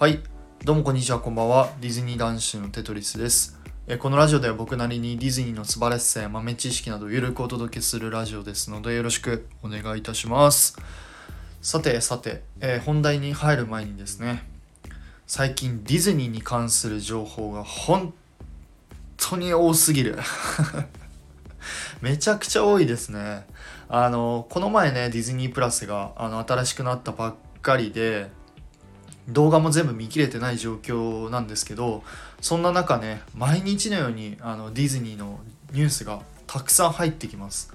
[0.00, 0.20] はい。
[0.64, 1.72] どうもこんにちはこんばんは。
[1.80, 3.58] ディズニー男子のテトリスです。
[3.88, 10.78] えこのラジオでは僕なりにディズニーの素晴らしさや豆知識などゆるくお届けするラジオですのでよろしくお願いいたします。
[11.60, 14.44] さてさて、えー本題に入る前にですね
[15.26, 18.14] 最近ディズニーに関する情報が本
[19.16, 20.16] 当に多すぎる。
[22.02, 23.48] めちゃくちゃ多いですね。
[23.88, 28.37] あのこの前ねディズニープラスがあの新しくなったばっかりで
[29.28, 32.02] 動画も全部見切れてない状況なんですけど
[32.40, 35.40] そんな中ね毎日のようにあのディズニーの
[35.72, 37.72] ニュースがたくさん入ってきます。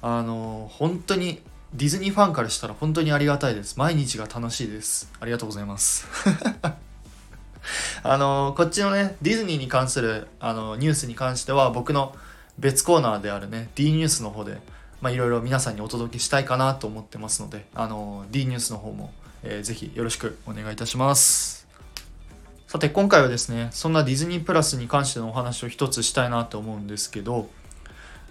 [0.00, 1.40] あの本当に
[1.74, 3.78] ディズニーファンからしたら本当にありがたいです。
[3.78, 5.12] 毎日が楽しいです。
[5.20, 6.06] ありがとうございます。
[8.02, 12.16] あのこっちのねディズニーに関するあのニュースに関しては僕の
[12.58, 14.58] 別コーナーであるね D ニュースの方で
[15.00, 19.12] まいろいろ皆さんにお届けしたいかなと思ってますのであの D ニュースの方も、
[19.42, 21.66] えーぜひよろしくお願いいたします。
[22.66, 27.48] さて今回はですねそんなディズニープラスに関してのお話を一つしたいなと思うんですけど、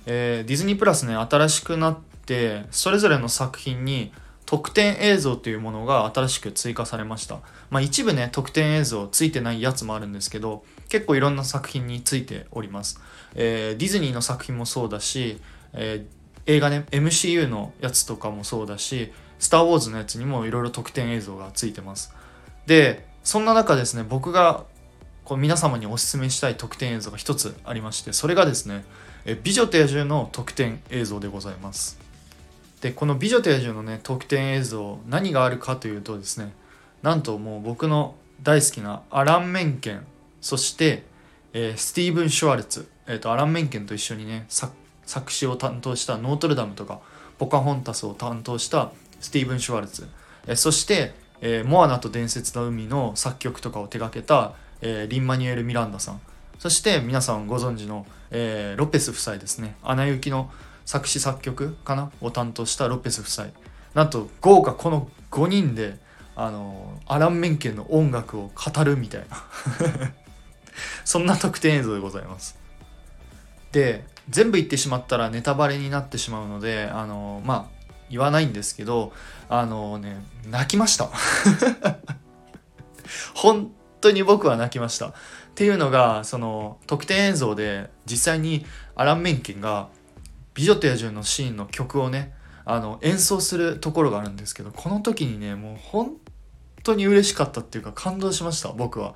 [0.05, 4.11] えーディズニープラスね新しくなってそれぞれの作品に
[4.45, 13.02] 特典映像というものが新しく追加されました、まあ、一部ね特典映像ついてないやつもあるんですけど結構いろんな作品についております、
[13.36, 15.39] えーディズニーの作品もそうだし、
[15.73, 22.13] えー映画ね MCU のやつとかもそうだし「スター・ウォーズ」のやつにもいろいろ特典映像がついてます。
[22.66, 24.63] でそんな中ですね僕が
[25.25, 28.85] こう皆様にお勧めしたい特典映像が一つありましてそれがですね
[29.25, 31.99] 「え美女と野獣」の特典映像でございます。
[32.81, 36.53] でこの「美女と野獣」のね特典映像何があるかというとですね
[37.02, 40.05] なんともう僕の大好きなアラン・メンケン
[40.41, 41.03] そして、
[41.53, 46.99] えースティーブン・シュワルツ、えーとアラン・メンケンと一緒にね作詞を担当したノートルダムとか
[47.38, 50.07] ポカホンタスを担当したスティーブン・シュワルツ、
[50.47, 56.21] えそして、えモアナと伝説の海の作曲とかを手掛けた、えリン・マニュエル・ミランダさん。
[56.59, 60.52] そして皆さんご存知の、えロペス夫妻ですね「アナ雪」の
[60.86, 63.47] 作詞作曲かなを担当したロペス夫妻。
[63.93, 65.97] なんと豪華この5人で
[66.36, 69.43] あのアラン・メンケンの音楽を語るみたいな。
[71.03, 72.58] そんな特典映像でございます。
[73.71, 77.77] で全部言ってしまったらネタバレになってしまうのであのまあ
[78.09, 79.13] 言わないんですけど
[79.49, 80.17] あのね
[80.49, 81.09] 泣きました
[83.33, 85.13] 本当に僕は泣きましたっ
[85.55, 89.87] ていうのがその特典映像で実際にアラン・メンケンが
[90.53, 92.33] 「美女と野獣」のシーンの曲をね
[92.65, 96.13] あの演奏するところがあるんですけどこの時にねもう本
[96.83, 99.15] 当に嬉しかったっていうか感動しました僕は。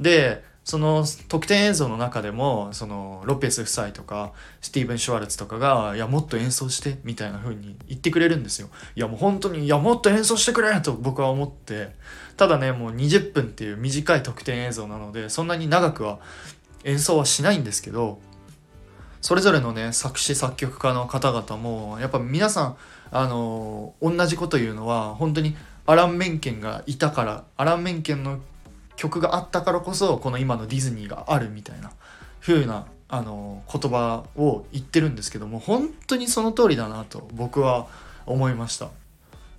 [0.00, 8.68] でその特典映像の中でもそのロペス夫妻とかスティーブン・シュワルツとかが「いやもっと演奏して」みたいな風に言ってくれるんですよ。
[8.94, 11.94] いやもう本当に「いやもっと演奏してくれ!」と僕は思って
[12.36, 16.20] ただねもう20分っていう短い特典映像なのでそんなに長くは
[16.84, 18.20] 演奏はしないんですけど
[19.20, 22.76] それぞれのね作詞作曲家の方々もやっぱ皆さん
[23.10, 25.56] あの同じこと言うのは本当に
[25.86, 28.38] アラン・メンケンがいたからアラン・メンケンの
[28.96, 31.92] 曲があったからこそこの今のディズニーがあるみたいな
[32.40, 37.86] 風なあの言葉を言ってるんですけども本当にその通りだなと僕は
[38.26, 38.88] 思いました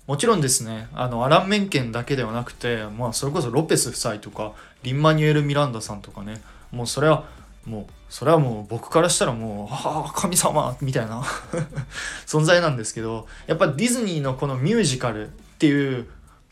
[0.06, 4.52] もちろんですねあのアラン・メンケンだけではなくて、まあ、それこそロペス夫妻とか
[4.82, 7.24] リン・マニュエル・ミランダさんとかねもうそれは
[7.64, 11.22] もうそれはもう僕からしたらもう「ああ神様!」みたいな
[12.26, 16.06] 存在なんですけどやっぱディズニーのこのミュージカルっていう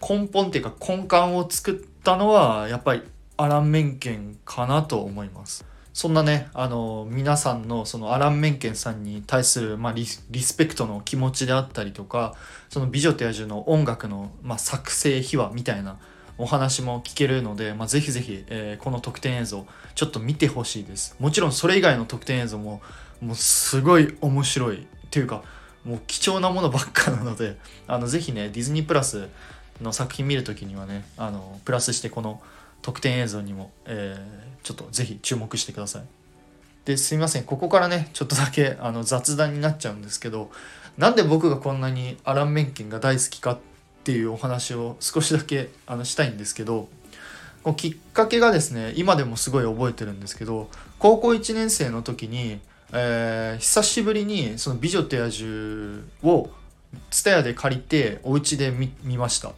[0.07, 3.03] 根本っていうか根幹を作ったのはやっぱり
[3.37, 5.65] アラン・メンケンかなと思います。
[5.93, 12.35] そんなね、あの、皆さんのそのアラン・メンケンさんに対する、まあ、リスペクトの気持ちであったりとか、
[12.71, 15.99] その美女と野獣の音楽の、まあ、作成秘話みたいな
[16.39, 21.15] お話も聞けるので、まあ、ぜひぜひ、えーこの特典映像、ちょっと見てほしいです。
[21.21, 22.81] もちろんそれ以外の特典映像も、
[23.21, 25.43] もうすごい面白いっていうか、
[25.85, 29.29] もう貴重なものばっかなので、あの、ぜひね、ディズニープラス
[29.81, 32.43] の作品見るときにはね、あの、プラスしてこの
[32.83, 36.03] 特典映像にも、えーちょっとぜひ注目してください。
[36.85, 40.51] ですみませんここからねちょっとだけあの雑談になっちゃうんですけど
[40.99, 43.59] なんで僕がこんなにアラン・メンケンが大好きかっ
[44.03, 46.89] ていうお話を少しだけあのしたいんですけど
[47.63, 52.59] こうきっかけがですね今でもすごい覚えてるんですけど高校1年生の時に、
[52.93, 56.51] えー久しぶりにその「美女と野獣」を
[57.11, 58.73] ツタヤで借りてお家で
[59.05, 59.53] 見ました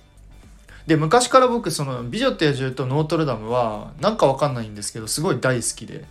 [0.86, 6.04] で昔から僕その「美女と野獣」と「ノートルダム」はなんかわかんないんですけどすごい大好きで。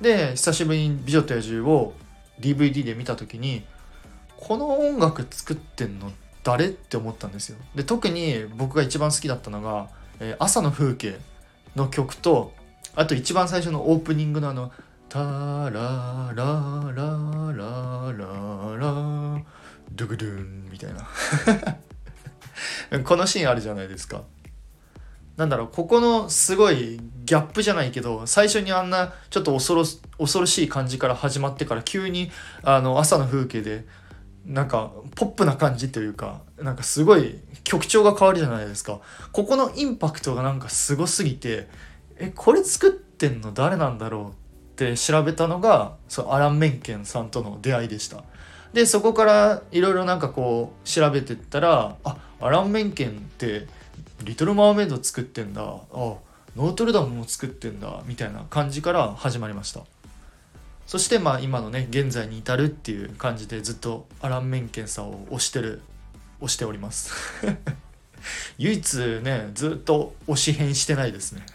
[0.00, 1.94] で久しぶりに「美女と野獣」を
[2.40, 3.64] DVD で見た時に
[4.36, 6.12] この音楽作ってんの
[6.44, 7.56] 誰って思ったんですよ。
[7.74, 9.88] で特に僕が一番好きだったのが
[10.38, 11.18] 「朝の風景」
[11.74, 12.52] の曲と
[12.94, 14.72] あと一番最初のオープニングのあの
[15.08, 19.42] 「タララララララ
[19.92, 21.78] ドゥグドゥン」みたいな。
[23.04, 24.22] このシーンあるじゃないですか。
[25.38, 29.84] なんだろうここのすごいギャップじゃないけど最初にあんなちょっと恐ろ
[30.18, 32.32] 恐ろしい感じから始まってから急に
[32.64, 33.84] あの朝の風景で
[34.44, 38.98] なんかポップな感じというかなんかすごい曲調が変わるじゃないですか
[39.30, 41.68] ここのインパクトがなんかすごすぎて
[42.16, 44.32] えこれ作ってんの誰なんだろうっ
[44.74, 48.24] て調べたのがそうアラン・メンケンさんとの出会いでした
[48.72, 53.66] でそこからいろいろなんかこう調べてったらあアラン・メンケンって
[54.22, 55.62] リトル・マーメイド作ってんだ。
[55.62, 55.64] あ
[56.56, 58.02] ノートルダムも作ってんだ。
[58.06, 59.82] みたいな感じから始まりました。
[60.86, 65.82] そしてまあ今のね現在に至るっていう感じでずっとアラン・メンケンさんを推してる
[66.40, 67.12] 推しております。
[68.58, 71.44] 唯一ねずっと推し変してないですね。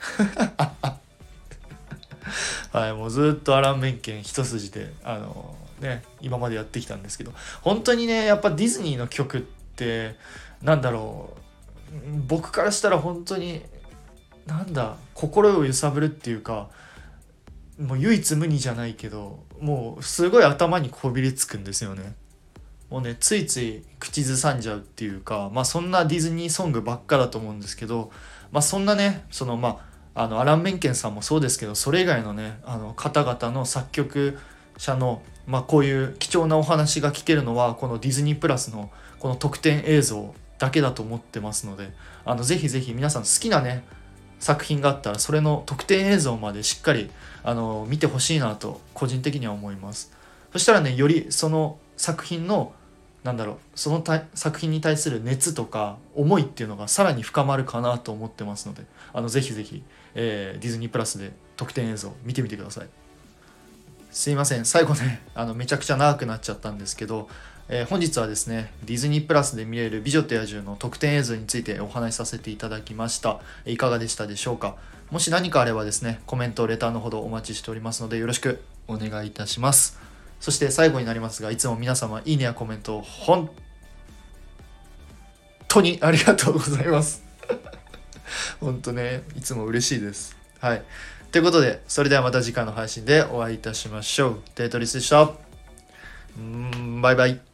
[2.71, 7.33] はいもうずっとアラン・メンケン一筋であのね今までやってきたんですけど。
[7.61, 10.15] 本当にねやっぱディズニーの曲ってって
[10.61, 11.33] なんだろ
[11.91, 13.61] う僕からしたら本当に
[14.45, 16.69] なんだ心を揺さぶるっていうか
[17.79, 22.15] もう唯一無二じゃないけどもうすごい頭にこびりつくんですよね。
[22.89, 28.11] もうねついつい口ずさんじゃうっていうかまあそんなディズニーソングばっかだと思うんですけど
[28.51, 29.79] まあそんなねそのま
[30.13, 34.37] ああのアラン・メンケンさんもそうですけどそれ以外のねあの方々の作曲
[34.77, 38.91] 者の、まあ、こういう貴重なお話が聞けるのはこのディズニープラスの
[39.23, 41.93] この特典映像だけだと思ってますので
[42.25, 43.85] あのぜひぜひ皆さん好きなね
[44.41, 47.09] 作品があったらそれの特典映像までしっかり
[47.41, 50.11] あの見てほしいなと個人的には思います。
[50.51, 52.73] そしたらねよりその作品の
[53.23, 54.03] なんだろうその
[54.33, 58.83] 作品に対する熱とか思いっていうのがさらに深まるかなと思ってますので
[59.13, 59.83] あのぜひぜひ、
[60.15, 62.89] えー、ディズニープラスで特典映像見てみてください。
[64.13, 67.27] すいません最後ねあのめちゃくちゃ長くなっちゃったんですけど
[67.69, 73.39] えー、本日はですね、ディズニープラスで見れる美女と野獣の特典映像についてお話しさせていただきました。
[73.65, 74.75] いかがでしたでしょうか？
[75.11, 79.97] もし何かあればですね、コメント、レターのほどお待ちしておりますので、よろしくお願いいたします。
[80.41, 83.49] そして最後になりますが、いつも皆様、いいねやコメント、本
[85.69, 87.23] 当にありがとうございます。
[88.59, 90.42] 本当ね、いつも嬉しいです。
[90.63, 90.83] はい。
[91.33, 94.41] ということで、それではまた次回の配信でお会いいたしましょう。
[94.55, 95.29] テトリスでした。
[97.01, 97.52] バイバイ。